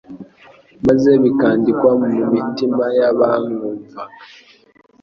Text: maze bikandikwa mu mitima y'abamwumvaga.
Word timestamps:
maze 0.87 1.11
bikandikwa 1.23 1.91
mu 2.01 2.09
mitima 2.33 2.83
y'abamwumvaga. 2.97 4.01